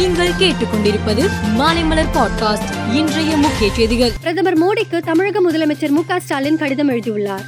[0.00, 4.12] நீங்கள் கேட்டுக்கொண்டிருப்பது மாலைமலர் பாட்காஸ்ட் இன்றைய முக்கிய செய்திகள்.
[4.20, 7.42] பிரதமர் மோடிக்கு தமிழக முதலமைச்சர் மு ஸ்டாலின் கடிதம் எழுதியுள்ளார்.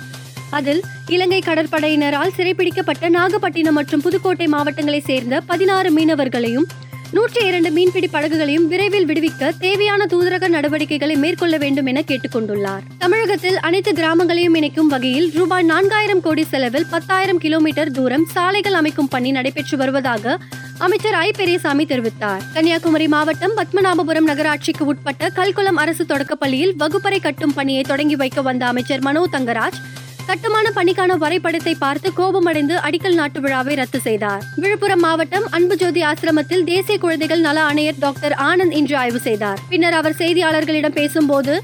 [0.51, 6.65] அதில் இலங்கை கடற்படையினரால் சிறைப்பிடிக்கப்பட்ட நாகப்பட்டினம் மற்றும் புதுக்கோட்டை மாவட்டங்களைச் சேர்ந்த பதினாறு மீனவர்களையும்
[7.12, 12.80] நூற்றி இரண்டு மீன்பிடி படகுகளையும் விரைவில் விடுவிக்க தேவையான தூதரக நடவடிக்கைகளை மேற்கொள்ள வேண்டும் என கேட்டுக்கொண்டுள்ளார்.
[12.98, 19.30] தமிழகத்தில் அனைத்து கிராமங்களையும் இணைக்கும் வகையில் ரூபாய் நான்காயிரம் கோடி செலவில் பத்தாயிரம் கிலோமீட்டர் தூரம் சாலைகள் அமைக்கும் பணி
[19.30, 20.39] நடைபெற்று வருவதாக
[20.79, 21.30] அமைச்சர் ஐ.
[21.36, 22.43] பெரியசாமி தெரிவித்தார்.
[22.52, 29.00] கன்னியாகுமரி மாவட்டம் பத்மநாபபுரம் நகராட்சிக்கு உட்பட்ட கல்குளம் அரசு தொடக்கப்பள்ளியில் வகுப்பறை கட்டும் பணியை தொடங்கி வைக்க வந்த அமைச்சர்
[29.00, 29.79] மனோ தங்கராஜ்
[30.26, 34.42] கட்டுமான பணிக்கான வரைபடத்தை பார்த்து கோபமடைந்து அடிக்கல் நாட்டு விழாவை ரத்து செய்தார்.
[34.56, 39.59] விழுப்புரம் மாவட்டம் அன்புஜோதி ஆசிரமத்தில் தேசிய குழந்தைகள் நல ஆணையர் டாக்டர் ஆனந்த் இன்று ஆய்வு செய்தார்.
[39.69, 41.62] பின்னர் அவர் செய்தியாளர்களிடம் பேசும்போது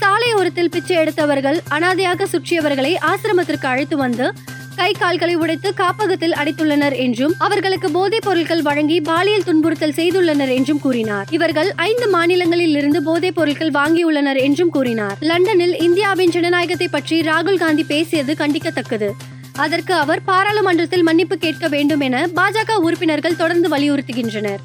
[0.00, 4.32] சாலையோரத்தில் பிச்சை எடுத்தவர்கள் அனாதையாக சுற்றியவர்களை ஆசிரமத்திற்கு அழைத்து வந்து
[4.80, 11.26] கை கால்களை உடைத்து காப்பகத்தில் அடைத்துள்ளனர் என்றும் அவர்களுக்கு போதைப் பொருட்கள் வழங்கி பாலியல் துன்புறுத்தல் செய்துள்ளனர் என்றும் கூறினார்.
[11.30, 15.16] இவர்கள் ஐந்து மாநிலங்களில் இருந்து போதைப் பொருட்கள் வாங்கியுள்ளனர் என்றும் கூறினார்.
[15.20, 19.10] லண்டனில் இந்தியாவின் ஜனநாயகத்தை பற்றி ராகுல் காந்தி பேசியது கண்டிக்கத்தக்கது.
[19.52, 24.58] அதற்கு அவர் பாராளுமன்றத்தில் மன்னிப்பு கேட்க வேண்டும் என பாஜக உறுப்பினர்கள் தொடர்ந்து வலியுறுத்துகின்றனர்.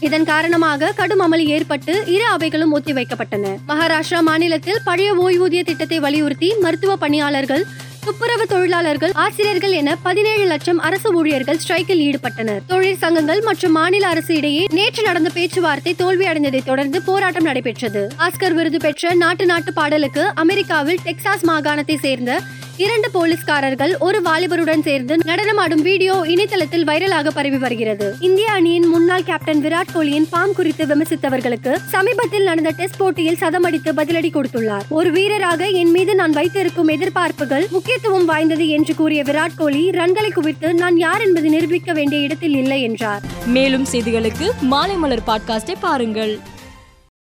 [0.00, 3.46] இதன் காரணமாக கடும் அமளி ஏற்பட்டு இரு அவைகளும் ஒத்திவைக்கப்பட்டன.
[3.68, 7.66] மகாராஷ்டிரா மாநிலத்தில் பழைய ஓய்வூதிய திட்டத்தை வலியுறுத்தி மருத்துவ பணியாளர்கள்
[8.08, 12.62] துப்புரவு தொழிலாளர்கள் ஆசிரியர்கள் என பதினேழு லட்சம் அரசு ஊழியர்கள் ஸ்ட்ரைக்கில் ஈடுபட்டனர்.
[12.68, 18.02] தொழிற்சங்கங்கள் மற்றும் மாநில அரசு இடையே நேற்று நடந்த பேச்சுவார்த்தை தோல்வியடைந்ததை தொடர்ந்து போராட்டம் நடைபெற்றது.
[18.18, 22.40] ஆஸ்கர் விருது பெற்ற நாட்டு நாட்டு பாடலுக்கு அமெரிக்காவில் டெக்சாஸ் மாகாணத்தை சேர்ந்த
[22.78, 28.14] இரண்டு போலீஸ்காரர்கள் ஒரு வாலிபருடன் சேர்ந்து நடனமாடும் வீடியோ இணையதளத்தில் வைரலாக பரவி வருகிறது.
[28.20, 34.30] இந்திய அணியின் முன்னாள் கேப்டன் விராட் கோலியின் ஃபார்ம் குறித்து விமர்சித்தவர்களுக்கு சமீபத்தில் நடந்த டெஸ்ட் போட்டியில் சதமடித்து பதிலடி
[34.30, 34.88] கொடுத்துள்ளார்.
[34.88, 40.74] ஒரு வீரராக என் மீது நான் வைத்திருக்கும் எதிர்பார்ப்புகள் முக்கியத்துவம் வாய்ந்தது என்று கூறிய விராட் கோலி ரன்களை குவித்து
[40.74, 43.22] நான் யார் என்பதை நிரூபிக்க வேண்டிய இடத்தில் இல்லை என்றார்.
[43.46, 46.38] மேலும் செய்திகளுக்கு மாலைமலர் பாட்காஸ்டை பாருங்கள்.